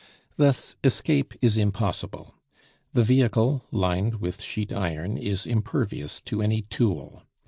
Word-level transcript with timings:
Thus 0.35 0.77
escape 0.83 1.35
is 1.41 1.59
impossible. 1.59 2.33
The 2.93 3.03
vehicle, 3.03 3.67
lined 3.69 4.15
with 4.19 4.41
sheet 4.41 4.73
iron, 4.73 5.15
is 5.15 5.45
impervious 5.45 6.19
to 6.21 6.41
any 6.41 6.63
tool. 6.63 7.21